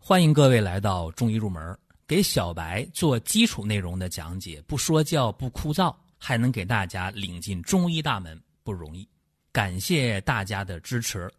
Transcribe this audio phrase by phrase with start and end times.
[0.00, 9.06] 欢迎各位来到中医入门，给小白做基础内容的讲解，不说教，不枯燥，还能给大家领进中医大门，不容易。
[9.52, 11.30] 感谢大家的支持。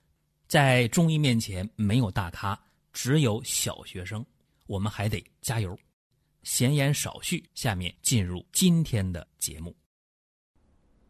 [0.48, 2.60] 在中医面前，没有大咖，
[2.94, 4.24] 只有小学生，
[4.68, 5.76] 我们还得加油。
[6.44, 9.76] 闲言少叙，下面进入今天的节目。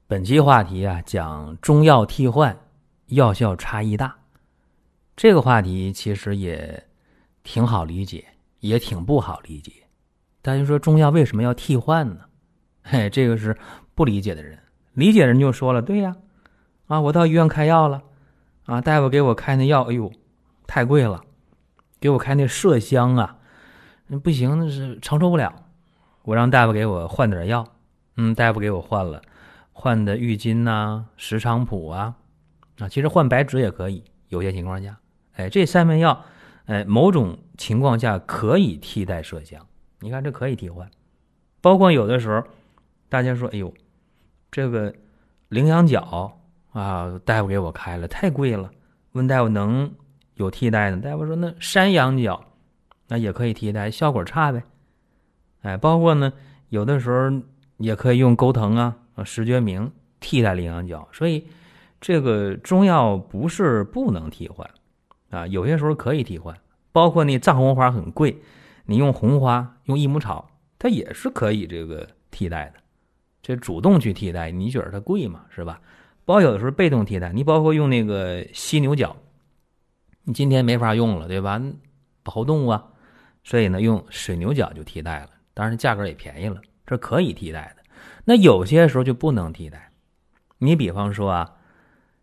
[0.08, 2.58] 本期话题啊，讲中药替换，
[3.08, 4.18] 药效差异大。
[5.18, 6.82] 这个话题其实也。
[7.44, 8.26] 挺好理解，
[8.60, 9.72] 也挺不好理解。
[10.42, 12.22] 大家说中药为什么要替换呢？
[12.84, 13.58] 嘿，这个是
[13.94, 14.58] 不理解的人。
[14.94, 16.16] 理解人就说了：“对呀，
[16.88, 18.02] 啊，我到医院开药了，
[18.66, 20.12] 啊，大夫给我开那药，哎呦，
[20.66, 21.24] 太贵了，
[22.00, 23.38] 给我开那麝香啊，
[24.08, 25.54] 那不行，那是承受不了。
[26.24, 27.66] 我让大夫给我换点药，
[28.18, 29.22] 嗯，大夫给我换了，
[29.72, 32.16] 换的郁金呐、石菖蒲啊，
[32.80, 34.98] 啊，其实换白芷也可以，有些情况下，
[35.34, 36.26] 哎，这三味药。”
[36.70, 39.66] 哎，某种情况下可以替代麝香，
[40.02, 40.88] 你看这可以替换。
[41.62, 42.44] 包括有的时候，
[43.10, 43.74] 大家说：“哎呦，
[44.52, 44.94] 这个
[45.48, 46.32] 羚羊角
[46.72, 48.70] 啊，大夫给我开了，太贵了。”
[49.14, 49.92] 问大夫能
[50.36, 50.98] 有替代的？
[50.98, 52.40] 大夫说：“那山羊角
[53.08, 54.62] 那也可以替代，效果差呗。”
[55.64, 56.32] 哎，包括呢，
[56.70, 57.32] 有的时候
[57.78, 58.96] 也可以用钩藤啊、
[59.26, 61.10] 石决明替代羚羊角。
[61.12, 61.48] 所以，
[62.00, 64.70] 这个中药不是不能替换。
[65.30, 66.56] 啊，有些时候可以替换，
[66.92, 68.42] 包括那藏红花很贵，
[68.86, 72.80] 你用红花用益母草，它也是可以这个替代的。
[73.42, 75.80] 这主动去替代，你觉得它贵吗，是吧？
[76.26, 79.16] 包括有的时候被动替代，你包括用那个犀牛角，
[80.24, 81.62] 你今天没法用了，对吧？
[82.24, 82.86] 保护动物啊，
[83.44, 87.84] 所以呢，用水牛角就替代了，当然价格也便宜了，这可以替代的。
[88.26, 89.92] 那有些时候就不能替代，
[90.58, 91.54] 你比方说啊，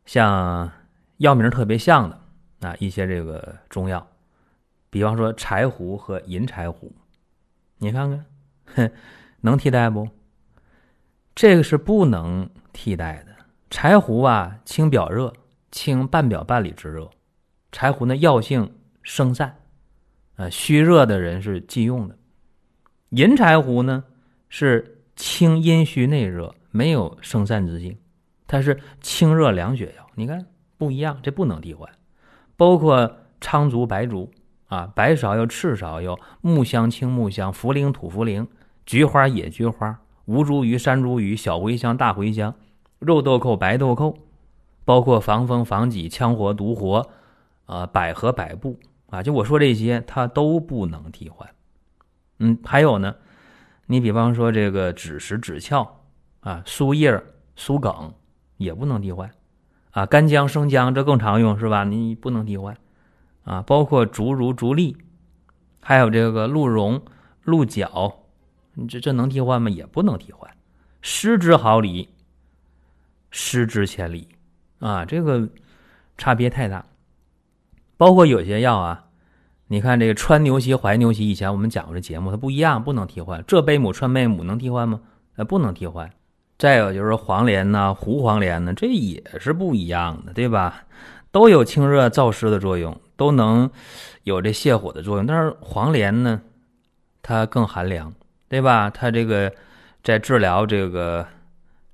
[0.04, 0.70] 像
[1.16, 2.20] 药名特别像的。
[2.60, 4.06] 啊，一些这个中药，
[4.90, 6.90] 比方说柴胡和银柴胡，
[7.78, 8.24] 你看看，
[8.74, 8.92] 哼，
[9.40, 10.08] 能替代不？
[11.34, 13.36] 这个是不能替代的。
[13.68, 15.32] 柴胡啊，清表热，
[15.70, 17.10] 清半表半里之热。
[17.72, 18.72] 柴胡呢，药性
[19.02, 19.58] 生散，
[20.36, 22.16] 啊，虚热的人是忌用的。
[23.10, 24.04] 银柴胡呢，
[24.48, 27.98] 是清阴虚内热，没有生散之性，
[28.46, 30.06] 它是清热凉血药。
[30.14, 30.46] 你看
[30.78, 31.90] 不一样，这不能替换。
[32.56, 34.30] 包括苍竹、白术
[34.68, 38.46] 啊，白芍药、赤芍药、木香、青木香、茯苓、土茯苓、
[38.84, 42.54] 菊花、野菊花、吴茱萸、山茱萸、小茴香、大茴香、
[42.98, 44.16] 肉豆蔻、白豆蔻，
[44.84, 47.08] 包括防风、防己、羌活、独活，
[47.66, 48.78] 啊，百合、百部
[49.10, 51.48] 啊，就我说这些，它都不能替换。
[52.38, 53.14] 嗯，还有呢，
[53.86, 55.86] 你比方说这个枳实、枳壳
[56.40, 57.22] 啊，苏叶、
[57.54, 58.12] 苏梗
[58.56, 59.30] 也不能替换。
[59.96, 61.82] 啊，干姜、生姜这更常用是吧？
[61.82, 62.76] 你不能替换，
[63.44, 64.94] 啊，包括竹茹、竹沥，
[65.80, 67.00] 还有这个鹿茸、
[67.44, 68.14] 鹿角，
[68.74, 69.70] 你这这能替换吗？
[69.70, 70.54] 也不能替换。
[71.00, 72.10] 失之毫厘，
[73.30, 74.28] 失之千里，
[74.80, 75.48] 啊，这个
[76.18, 76.84] 差别太大。
[77.96, 79.06] 包括有些药啊，
[79.68, 83.42] 你看这个川牛膝、怀牛膝，以前我们讲过这节目，它不一样，不能替换。
[83.46, 85.00] 浙贝母、川贝母能替换吗？
[85.36, 86.10] 呃，不能替换。
[86.58, 90.84] 再有就是黄连呐，胡黄连呢，这也是不一样的，对吧？
[91.30, 93.70] 都有清热燥湿的作用，都能
[94.22, 95.26] 有这泻火的作用。
[95.26, 96.40] 但是黄连呢，
[97.20, 98.14] 它更寒凉，
[98.48, 98.88] 对吧？
[98.88, 99.52] 它这个
[100.02, 101.26] 在治疗这个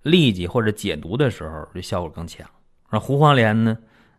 [0.04, 2.48] 痢疾或者解毒的时候，这效果更强。
[2.88, 3.76] 而胡黄连呢，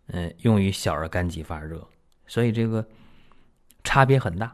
[0.08, 1.88] 嗯，用于小儿肝疾发热，
[2.28, 2.86] 所以这个
[3.86, 4.54] 差别很大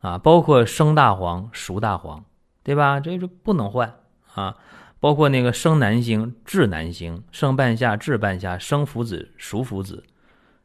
[0.00, 0.18] 啊。
[0.18, 2.22] 包括生大黄、熟大黄，
[2.62, 3.00] 对吧？
[3.00, 3.94] 这是不能换
[4.34, 4.54] 啊。
[5.02, 10.00] 包括那个生南星、治南星、生半夏、治半夏、生附子、熟附子，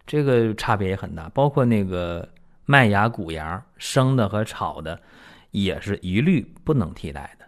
[0.06, 1.28] 这个差别也很大。
[1.30, 2.30] 包括那个
[2.64, 5.02] 麦芽、谷芽，生的和炒的，
[5.50, 7.46] 也是一律不能替代的。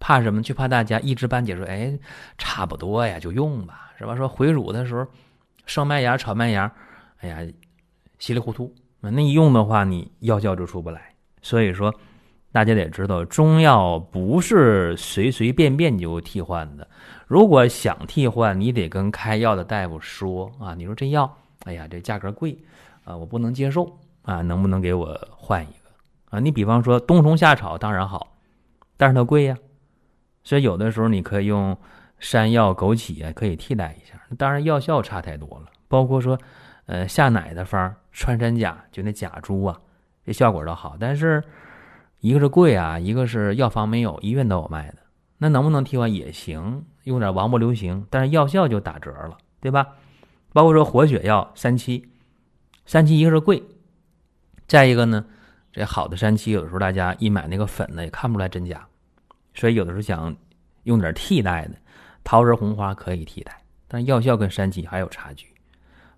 [0.00, 0.42] 怕什么？
[0.42, 1.96] 就怕大家一知半解，说哎，
[2.36, 4.16] 差不多呀，就用吧，是吧？
[4.16, 5.06] 说回乳的时候，
[5.64, 6.72] 生麦芽、炒麦芽，
[7.18, 7.38] 哎呀，
[8.18, 11.14] 稀里糊涂，那一用的话，你药效就出不来。
[11.40, 11.94] 所以说。
[12.52, 16.86] 大家得知道，中药不是随随便便就替换的。
[17.28, 21.32] 如果想替换，你得跟开药的大夫说啊，你说这药，
[21.64, 22.58] 哎呀，这价格贵，
[23.04, 26.40] 啊，我不能接受啊，能不能给我换一个啊？
[26.40, 28.36] 你比方说冬虫夏草当然好，
[28.96, 29.56] 但是它贵呀，
[30.42, 31.76] 所以有的时候你可以用
[32.18, 34.20] 山药、枸杞啊，可以替代一下。
[34.36, 36.36] 当然药效差太多了，包括说，
[36.86, 39.80] 呃，下奶的方穿山甲，就那甲猪啊，
[40.26, 41.40] 这效果倒好，但是。
[42.20, 44.98] 一个是贵啊，一个是药房没有，医院都有卖的。
[45.38, 49.86] 那能不能替换也行，用点王不留行，但是药效就打折了，对吧？
[50.52, 52.06] 包括说活血药三七，
[52.84, 53.62] 三七一个是贵，
[54.66, 55.24] 再一个呢，
[55.72, 58.86] 这好的三七有的时候大家一买那个粉呢，也看不出来真假，
[59.54, 60.36] 所以有的时候想
[60.82, 61.74] 用点替代的，
[62.22, 65.46] 桃仁红花可以替代，但药效跟三七还有差距。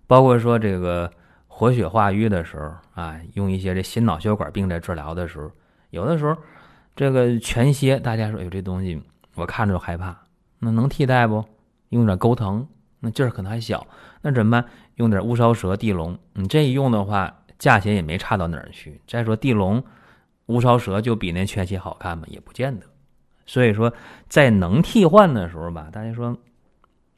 [0.05, 1.09] 包括说这个
[1.47, 5.49] 活血化瘀的时候啊，用一些这心脑血管病在治疗的时候，
[5.93, 6.35] 有的时候
[6.95, 8.99] 这个全蝎，大家说哎呦这东西
[9.35, 10.17] 我看着害怕，
[10.57, 11.45] 那能替代不？
[11.89, 12.65] 用点钩藤，
[12.99, 13.85] 那劲儿可能还小，
[14.23, 14.65] 那怎么办？
[14.95, 18.99] 用点乌梢蛇、地龙，你这一用的话，价钱也没差到哪儿去。
[19.07, 19.83] 再说地龙、
[20.47, 22.23] 乌梢蛇就比那全蝎好看吗？
[22.27, 22.87] 也不见得。
[23.45, 23.93] 所以说，
[24.27, 26.35] 在能替换的时候吧，大家说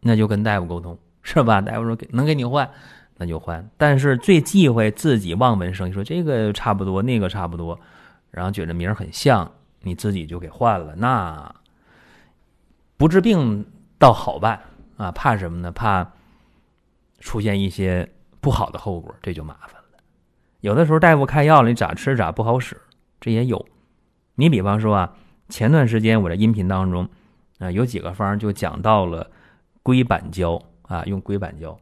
[0.02, 1.62] 那就跟大夫沟通，是吧？
[1.62, 2.70] 大夫说给能给你换，
[3.16, 3.70] 那就换。
[3.78, 7.80] 但是最忌讳自己望文生义，说这个差不多，那个差不多，
[8.36, 9.50] 然后觉得名很像，
[9.82, 11.56] 你自己就给换了，那
[12.98, 13.66] 不治病
[13.98, 14.62] 倒好办
[14.98, 15.72] 啊，怕什么呢？
[15.72, 16.12] 怕。
[17.22, 18.08] 出现一些
[18.40, 19.98] 不好的后果，这就麻烦了。
[20.60, 22.80] 有的时候大夫开药了，你咋吃咋不好使，
[23.20, 23.66] 这也有。
[24.36, 25.16] 你比方说啊，
[25.50, 27.10] 前段时间我在音频当中
[27.58, 29.32] 啊，有几个方就讲到了
[29.82, 31.76] 硅板胶啊，用硅板胶。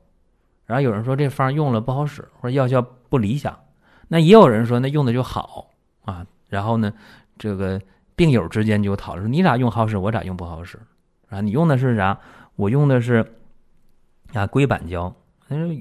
[0.66, 3.60] 然后有人说这方用了不好使，或者药效不理想。
[4.08, 5.72] 那也有人说那用的就好
[6.06, 6.26] 啊。
[6.54, 6.94] 然后呢，
[7.40, 7.82] 这个
[8.16, 10.80] 病友之间就讨论你咋用好使，我咋用不好使
[11.30, 11.42] 啊？
[11.42, 12.20] 你用的是啥？
[12.56, 13.26] 我用的是
[14.34, 15.16] 啊硅板胶。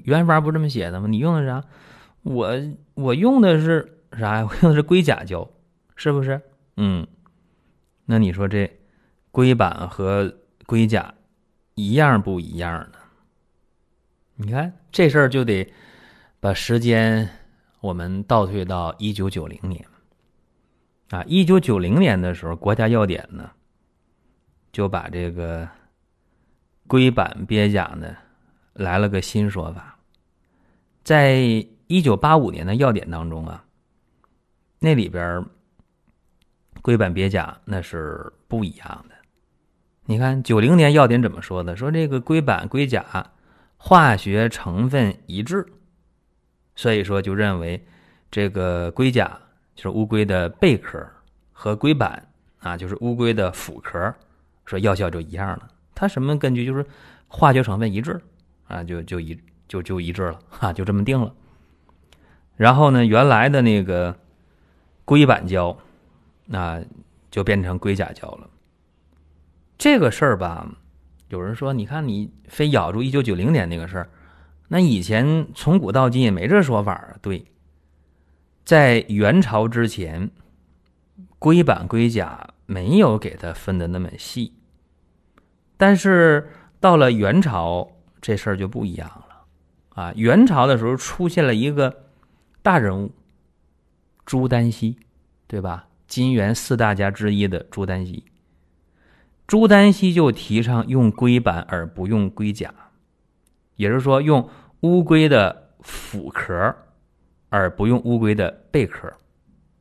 [0.03, 1.07] 原方不这么写的吗？
[1.07, 1.63] 你用的啥？
[2.23, 2.51] 我
[2.95, 4.47] 我用的是啥呀？
[4.49, 5.47] 我用的是硅甲胶，
[5.95, 6.41] 是不是？
[6.77, 7.05] 嗯，
[8.05, 8.67] 那你说这
[9.29, 10.33] 硅板和
[10.65, 11.13] 硅甲
[11.75, 12.97] 一样不一样呢？
[14.37, 15.71] 你看这事儿就得
[16.39, 17.29] 把时间
[17.79, 19.85] 我们倒退到一九九零年
[21.13, 21.23] 啊！
[21.27, 23.51] 一九九零年的时候，国家药典呢
[24.71, 25.69] 就把这个
[26.87, 28.15] 硅板鳖甲呢。
[28.73, 29.99] 来了个新说法，
[31.03, 31.35] 在
[31.85, 33.63] 一九八五年的药典当中啊，
[34.79, 35.45] 那里边
[36.81, 39.15] 硅板鳖甲那是不一样的。
[40.05, 41.75] 你看九零年药典怎么说的？
[41.77, 43.31] 说这个硅板硅甲
[43.77, 45.67] 化学成分一致，
[46.75, 47.85] 所以说就认为
[48.31, 49.39] 这个龟甲
[49.75, 51.05] 就是乌龟的贝壳
[51.51, 52.27] 和龟板
[52.59, 54.13] 啊就是乌龟的腹壳，
[54.65, 55.69] 说药效就一样了。
[55.95, 56.65] 它什么根据？
[56.65, 56.85] 就是
[57.27, 58.21] 化学成分一致。
[58.65, 59.37] 啊，就就一
[59.67, 61.31] 就就一致了哈，就这么定了。
[62.55, 64.17] 然后呢，原来的那个
[65.03, 65.77] 龟板胶，
[66.45, 66.81] 那
[67.29, 68.49] 就变成龟甲胶了。
[69.77, 70.65] 这个事儿吧，
[71.27, 74.09] 有人说，你看你非咬住一九九零年那个事儿，
[74.69, 77.17] 那以前从古到今也没这说法啊。
[77.21, 77.45] 对，
[78.63, 80.29] 在元朝之前，
[81.39, 84.53] 龟板龟甲没有给它分的那么细，
[85.77, 86.49] 但是
[86.79, 87.89] 到了元朝。
[88.25, 92.05] 这事儿就不一样了，啊，元朝的时候出现了一个
[92.61, 93.11] 大人物
[94.25, 94.97] 朱丹溪，
[95.45, 95.89] 对吧？
[96.07, 98.23] 金元四大家之一的朱丹溪，
[99.45, 102.73] 朱丹溪就提倡用龟板而不用龟甲，
[103.75, 104.49] 也就是说用
[104.83, 106.73] 乌龟的腹壳
[107.53, 109.13] 而不用乌龟的贝壳，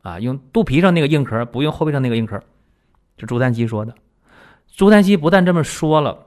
[0.03, 2.39] 啊，用肚皮上那个硬壳不用后背上那个硬壳，
[3.17, 3.95] 这朱丹溪说的。
[4.67, 6.27] 朱丹溪不但这么说了，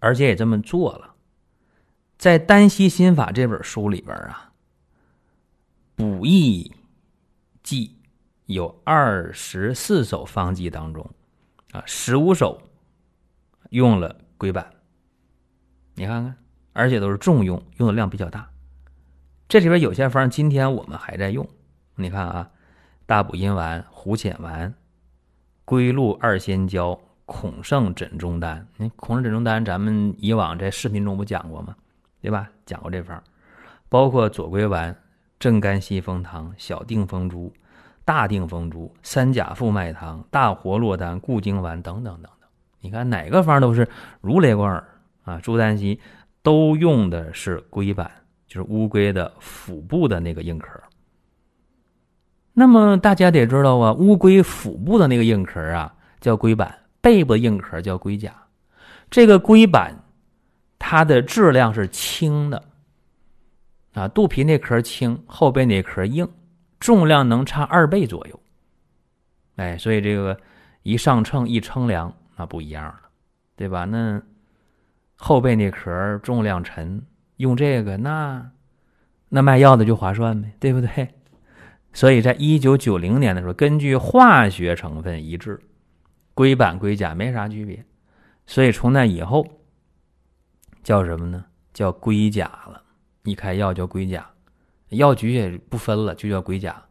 [0.00, 1.16] 而且也这么做了。
[2.16, 4.52] 在《丹溪心法》这本书里边啊，
[5.96, 6.72] 补益
[7.62, 7.98] 记
[8.46, 11.10] 有二十四首方剂当中，
[11.72, 12.62] 啊，十五首
[13.68, 14.72] 用了龟板。
[15.94, 16.34] 你看看，
[16.72, 18.48] 而且都是重用，用的量比较大。
[19.54, 21.48] 这里边有些方今天我们还在用。
[21.94, 22.50] 你看啊，
[23.06, 24.74] 大补阴丸、虎潜丸、
[25.64, 28.66] 龟鹿二仙胶、孔圣枕中丹。
[28.76, 31.76] 那孔圣枕中丹，咱们以往在视频中不讲过吗？
[32.20, 32.50] 对吧？
[32.66, 33.22] 讲过这方，
[33.88, 34.92] 包括左归丸、
[35.38, 37.52] 正肝息风汤、小定风珠、
[38.04, 42.48] 大定风珠、三甲复脉汤、大活络丹、固精丸等等等等。
[42.80, 43.88] 你看哪个方都是
[44.20, 44.84] 如雷贯耳
[45.22, 45.38] 啊！
[45.40, 46.00] 朱丹溪
[46.42, 48.10] 都用的是龟板，
[48.54, 50.80] 是乌龟的腹部的那个硬壳。
[52.52, 58.34] 那么大家得知道啊，乌龟腹部的那个硬壳啊叫龟板，背部硬壳叫龟甲。
[59.10, 60.00] 这个龟板。
[60.86, 62.62] 它的质量是轻的，
[63.94, 66.28] 啊，肚皮那壳轻，后背那壳硬，
[66.78, 68.38] 重量能差二倍左右。
[69.56, 70.38] 哎，所以这个
[70.82, 73.00] 一上秤一称量，那不一样了，
[73.56, 73.86] 对吧？
[73.86, 74.20] 那
[75.16, 77.02] 后背那壳重量沉，
[77.36, 78.50] 用这个那
[79.28, 81.14] 那卖药的就划算呗，对不对？
[81.92, 85.60] 所以在一九九零年的时候，根据化学成分一致，
[86.34, 87.84] 硅板硅甲没啥区别，
[88.46, 89.46] 所以从那以后。
[90.82, 91.42] 叫什么呢？
[91.72, 92.82] 叫龟甲了。
[93.22, 94.30] 一开药叫龟甲，
[94.90, 96.84] 药局也不分了，就叫龟甲，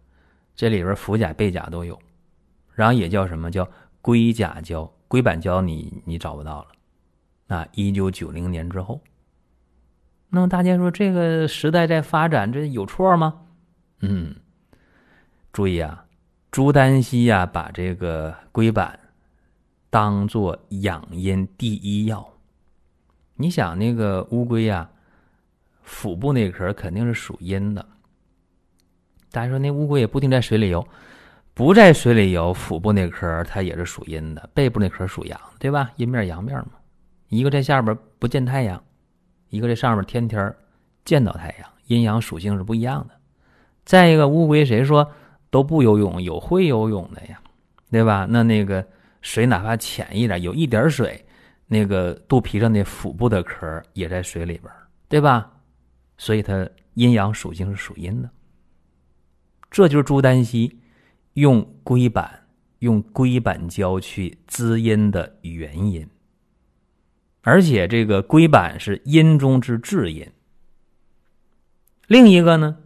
[0.56, 2.00] 这里边氟甲、钡甲都有，
[2.74, 3.70] 然后也叫什么叫
[4.02, 7.56] 硅甲胶、硅板胶，你你找不到了。
[7.56, 9.00] 啊，一九九零年之后，
[10.36, 13.42] 那么大家说这个时代在发展，这有错吗？
[14.00, 14.34] 嗯，
[15.52, 16.04] 注意啊，
[16.50, 19.00] 朱丹溪呀，把这个龟板
[19.92, 22.28] 当做养阴第一药。
[23.36, 24.90] 你想那个乌龟呀，
[25.84, 27.86] 腹部那壳肯定是属阴的。
[29.32, 30.84] 大家说那乌龟也不定在水里游，
[31.54, 35.92] 不在水里游，腹部那壳它也是属阴的，背部那壳属阳，对吧？
[35.98, 36.72] 阴面阳面嘛。
[37.28, 38.84] 一个在下边不见太阳，
[39.54, 40.52] 一个这上面天天
[41.06, 43.14] 见到太阳，阴阳属性是不一样的。
[43.86, 45.08] 再一个，乌龟谁说
[45.52, 46.20] 都不游泳？
[46.20, 47.40] 有会游泳的呀，
[47.92, 48.26] 对吧？
[48.28, 48.84] 那那个
[49.22, 51.24] 水哪怕浅一点，有一点水，
[51.68, 54.74] 那个肚皮上的腹部的壳也在水里边，
[55.08, 55.52] 对吧？
[56.18, 58.30] 所以它阴阳属性是属阴的。
[59.70, 60.80] 这就是朱丹溪
[61.34, 62.44] 用龟板、
[62.80, 66.10] 用龟板胶去滋阴的原因。
[67.44, 70.30] 而且这个龟板是阴中之至阴。
[72.08, 72.78] 另一个呢，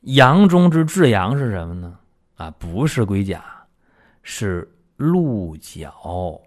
[0.00, 1.98] 阳中之至阳是什么呢？
[2.36, 3.44] 啊，不是龟甲，
[4.22, 6.40] 是鹿角，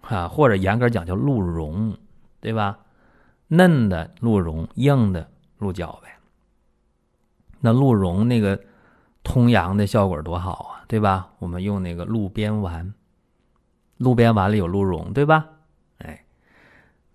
[0.00, 1.96] 啊，或者严格讲叫鹿茸，
[2.40, 2.78] 对吧？
[3.48, 6.08] 嫩的鹿茸，硬的鹿角呗。
[7.60, 8.58] 那鹿茸那个
[9.22, 11.32] 通阳的效果多好啊，对吧？
[11.38, 12.94] 我们用那个鹿鞭丸，
[13.98, 15.46] 鹿鞭丸里有鹿茸，对吧？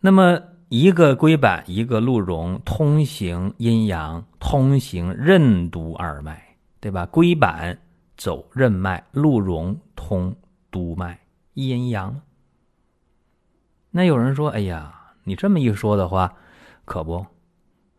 [0.06, 6.40] 那么，一个龟板，一个鹿茸，通行阴阳，通行任督二脉，
[6.80, 7.08] 对吧？
[7.08, 7.76] 龟板
[8.16, 10.36] 走任脉，鹿茸通
[10.70, 11.20] 督脉，
[11.56, 12.22] 一阴一阳。
[13.90, 14.94] 那有人说：“哎呀，
[15.24, 16.32] 你这么一说的话，
[16.86, 17.26] 可不，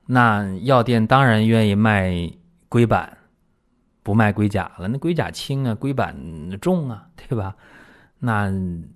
[0.06, 2.14] 那药店当然愿意卖
[2.68, 3.18] 龟板，
[4.04, 4.86] 不卖龟甲了。
[4.86, 6.16] 那龟甲轻啊，龟板
[6.60, 7.56] 重啊，对吧？
[8.20, 8.48] 那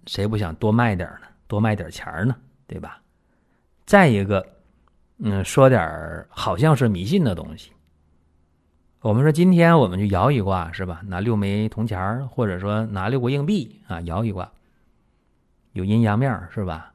[0.07, 1.27] 谁不想多卖点呢？
[1.49, 2.37] 多卖点钱呢？”
[2.71, 3.03] 对吧？
[3.85, 4.47] 再一个，
[5.19, 7.73] 嗯，说点儿好像是迷信的东西。
[9.01, 11.01] 我们说今天我们就摇一卦是吧？
[11.05, 14.49] 拿六枚铜钱儿或者说拿六个硬币啊，摇一卦，
[15.73, 16.93] 有阴阳面是吧？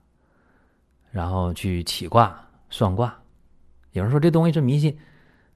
[1.12, 3.13] 然后去起卦算卦。
[3.91, 4.98] 有人说这东西是迷信，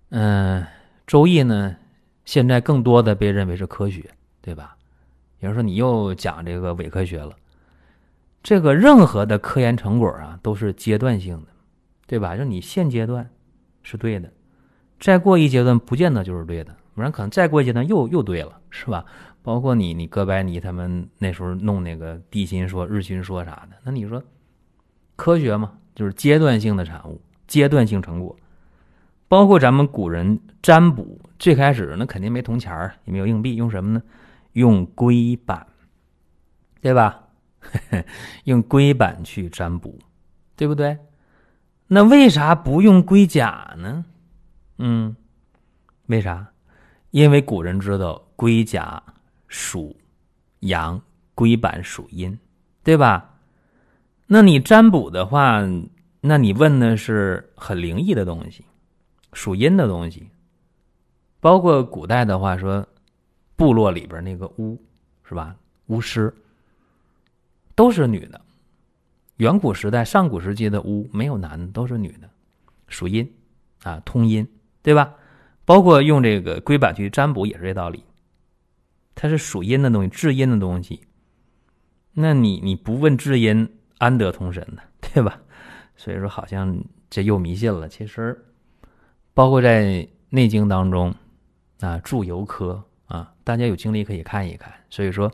[0.10, 0.68] 嗯，
[1.08, 1.78] 周易呢，
[2.26, 4.04] 现在更多的被认为是科学，
[4.42, 4.76] 对吧？
[5.40, 7.34] 有人说你又讲这个伪科学了。
[8.42, 11.48] 这个任何的科研成果啊，都是阶段性的，
[12.08, 12.36] 对吧？
[12.38, 13.30] 就你现阶段
[13.84, 14.32] 是对的，
[15.00, 19.06] 再过一阶段不见得就是对的，不然可能再过一阶段又又对了，是吧？
[19.42, 24.22] 包括你你哥白尼他们那时候弄那个地心说、日心说啥的，那你说
[25.16, 28.36] 科学嘛，就是阶段性的产物，阶段性成果。
[29.28, 34.02] 包括咱们古人占卜，最开始那肯定没铜钱儿也没有硬币，用什么呢？
[34.54, 35.68] 用龟板，
[36.82, 37.29] 对吧？
[38.46, 39.98] 用龟板去占卜，
[40.56, 40.98] 对不对？
[41.88, 44.06] 那为啥不用龟甲呢？
[44.78, 45.16] 嗯，
[46.08, 46.48] 为啥？
[47.12, 49.02] 因为古人知道龟甲
[49.48, 49.96] 属
[50.60, 51.02] 阳，
[51.34, 52.38] 龟板属阴，
[52.84, 53.38] 对吧？
[54.28, 55.62] 那你占卜的话，
[56.22, 58.64] 那你问的是很灵异的东西，
[59.34, 60.30] 属阴的东西。
[61.40, 62.88] 包括古代的话说，
[63.56, 64.80] 部落里边那个巫
[65.24, 65.56] 是吧？
[65.88, 66.32] 巫师。
[67.80, 68.42] 都是女的，
[69.38, 72.30] 远古时代、上古时期的巫没有男的，都是女的，
[72.90, 73.26] 属阴，
[73.84, 74.46] 啊，通阴，
[74.82, 75.14] 对吧？
[75.64, 78.04] 包括用这个龟板去占卜也是这道理，
[79.16, 81.00] 它是属阴的东西，至阴的东西。
[82.12, 84.82] 那你你不问至阴，安得通神呢？
[85.00, 85.40] 对吧？
[85.96, 87.88] 所以说，好像这又迷信了。
[87.88, 88.38] 其实，
[89.34, 89.86] 包括在
[90.28, 91.16] 《内经》当中，
[91.80, 94.70] 啊，注游科啊，大家有精力可以看一看。
[94.90, 95.32] 所以说。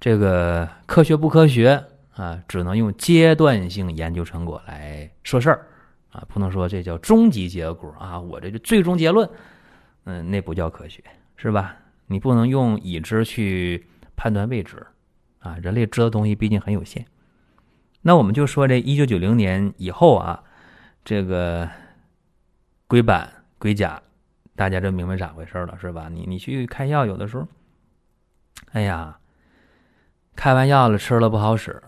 [0.00, 2.40] 这个科学不科学啊？
[2.46, 5.66] 只能用阶段性研究成果来说事儿
[6.12, 8.18] 啊，不能说这叫终极结果啊。
[8.18, 9.28] 我这就最终结论，
[10.04, 11.02] 嗯，那不叫科学，
[11.36, 11.76] 是吧？
[12.06, 13.86] 你不能用已知去
[14.16, 14.86] 判断未知
[15.40, 15.56] 啊。
[15.60, 17.04] 人类知的东西毕竟很有限。
[18.00, 20.42] 那我们就说这一九九零年以后啊，
[21.04, 21.68] 这个
[22.86, 23.28] 硅板、
[23.58, 24.00] 硅甲，
[24.54, 26.08] 大家就明白咋回事了，是吧？
[26.08, 27.48] 你你去开药，有的时候，
[28.70, 29.18] 哎呀。
[30.38, 31.82] 开完药了，吃了不好使，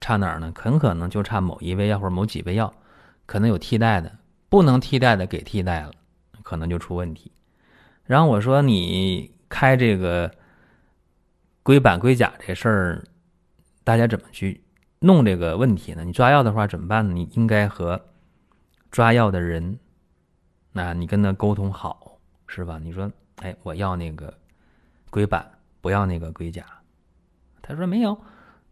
[0.00, 0.52] 差哪儿呢？
[0.56, 2.74] 很可能就差某一味药或者某几味药，
[3.24, 5.92] 可能有替代的，不能替代的给替代了，
[6.42, 7.30] 可能就出问题。
[8.02, 10.28] 然后我说你开这个
[11.62, 13.04] 硅板硅甲这事儿，
[13.84, 14.60] 大家怎么去
[14.98, 16.02] 弄这个问题呢？
[16.02, 17.14] 你抓药的话怎么办呢？
[17.14, 18.04] 你应该和
[18.90, 19.78] 抓药的人
[20.72, 22.76] 那你跟他沟通好是吧？
[22.82, 24.36] 你说，哎，我要那个
[25.10, 25.48] 硅板，
[25.80, 26.66] 不要那个硅甲。
[27.66, 28.20] 他说没有，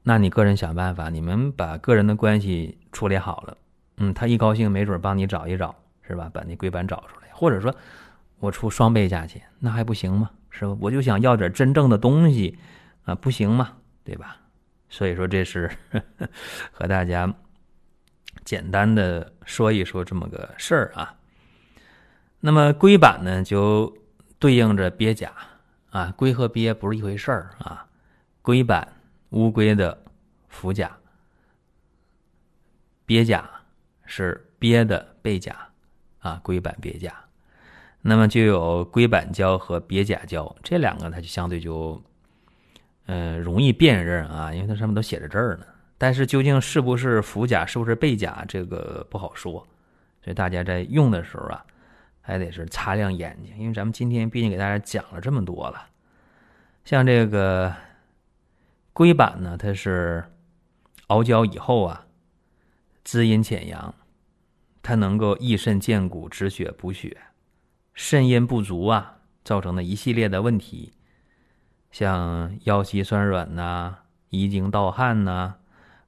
[0.03, 3.57] 那你个人想办法，你们把个人的关系处理好了。
[3.97, 6.31] 嗯，他一高兴，没准帮你找一找，是吧？
[6.33, 7.75] 把那龟板找出来，或者说，
[8.39, 10.31] 我出双倍价钱，那还不行吗？
[10.51, 10.77] 是吧？
[10.79, 12.59] 我就想要点真正的东西
[13.05, 13.73] 啊，不行吗？
[14.05, 14.37] 对吧？
[14.91, 16.29] 所以说，这是呵 呵
[16.71, 17.33] 和大家
[18.45, 21.15] 简单的说一说这么个事儿啊。
[22.41, 23.97] 那么龟板呢，就
[24.39, 25.33] 对应着鳖甲
[25.91, 27.87] 啊，龟和鳖不是一回事儿啊。
[28.43, 28.87] 龟板，
[29.31, 29.97] 乌龟的
[30.49, 30.89] 腹甲；
[33.07, 33.49] 鳖甲
[34.05, 35.57] 是鳖的背甲
[36.19, 36.39] 啊。
[36.43, 37.15] 龟板鳖甲，
[38.01, 42.03] 那么就有龟板胶和鳖甲胶这两个，它就相对就。
[43.07, 45.67] 嗯，容易辨认啊，因为它上面都写着字儿呢。
[45.99, 49.55] 但是究竟是不是腹甲，是不是背甲，这个不好说。
[50.23, 51.67] 所以大家在用的时候啊，
[52.21, 55.85] 还得是擦亮眼睛，因为咱们今天毕竟给大家讲了这么多了。
[56.85, 57.75] 像这个
[58.93, 60.25] 龟板呢，它是
[61.07, 62.07] 熬胶以后啊，
[63.05, 63.95] 滋阴潜阳，
[64.83, 67.17] 它能够益肾健骨、止血补血。
[67.95, 70.93] 肾阴不足啊，造成的一系列的问题。
[71.91, 73.99] 像腰膝酸软呐、
[74.31, 75.57] 遗精盗汗呐、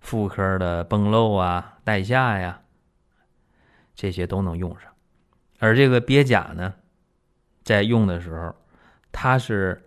[0.00, 2.62] 妇科的崩漏啊、带下呀，
[3.94, 4.90] 这些都能用上。
[5.58, 6.74] 而这个鳖甲呢，
[7.62, 8.54] 在用的时候，
[9.12, 9.86] 它是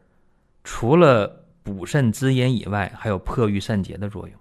[0.63, 4.39] 除了补肾滋阴以外，还有破瘀散结的作用。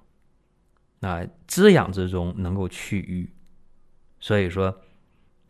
[1.01, 3.31] 那滋养之中能够去瘀，
[4.21, 4.75] 所以说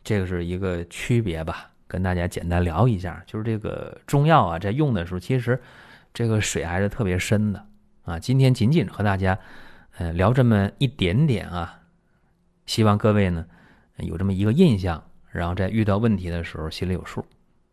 [0.03, 1.71] 这个是一个区别吧。
[1.87, 5.61] 跟大家简单聊一下，就是这个中药啊，在用的时候，其实。
[6.13, 7.63] 这个水还是特别深的
[8.01, 8.17] 啊！
[8.17, 9.37] 今天仅仅和大家，
[9.97, 11.79] 呃，聊这么一点点啊，
[12.65, 13.45] 希望各位呢
[13.97, 17.23] 有这么一个印象，然后在遇到问题的时候心里有数。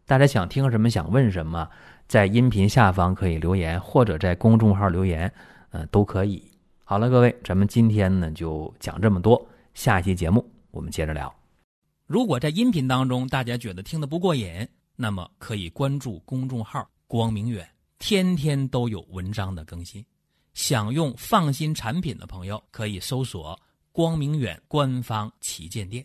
[0.07, 1.69] 大家想听什么，想问什么，
[2.07, 5.33] 在音频下方可以留言，或者在公众号留言，
[5.71, 6.43] 嗯，都可以。
[6.85, 11.35] 好了，各位，咱们今天呢就讲这么多，下期节目我们接着聊。
[12.07, 17.67] 如果在音频当中大家觉得听得不过瘾，那么可以关注公众号“光明远”。
[17.99, 20.05] 天天都有文章的更新，
[20.53, 23.59] 想用放心产品的朋友可以搜索
[23.91, 26.05] “光明远”官方旗舰店。